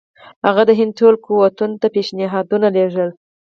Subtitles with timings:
[0.47, 3.11] هغه د هند ټولو قوتونو ته پېشنهادونه لېږلي.